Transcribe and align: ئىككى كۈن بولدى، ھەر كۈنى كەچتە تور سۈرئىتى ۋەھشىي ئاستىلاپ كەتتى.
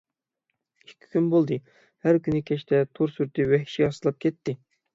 ئىككى 0.85 1.09
كۈن 1.15 1.27
بولدى، 1.33 1.59
ھەر 2.07 2.19
كۈنى 2.29 2.43
كەچتە 2.49 2.81
تور 2.99 3.15
سۈرئىتى 3.19 3.49
ۋەھشىي 3.55 3.89
ئاستىلاپ 3.91 4.23
كەتتى. 4.27 4.61